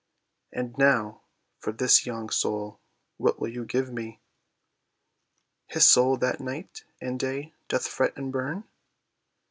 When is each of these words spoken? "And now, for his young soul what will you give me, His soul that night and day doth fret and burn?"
"And 0.51 0.75
now, 0.79 1.21
for 1.59 1.75
his 1.79 2.07
young 2.07 2.31
soul 2.31 2.79
what 3.17 3.39
will 3.39 3.49
you 3.49 3.65
give 3.65 3.93
me, 3.93 4.19
His 5.67 5.87
soul 5.87 6.17
that 6.17 6.39
night 6.39 6.83
and 6.99 7.19
day 7.19 7.53
doth 7.67 7.87
fret 7.87 8.17
and 8.17 8.31
burn?" 8.31 8.63